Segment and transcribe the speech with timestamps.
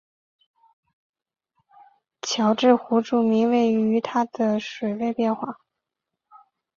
[2.23, 5.59] 乔治湖著名于它的水位变化。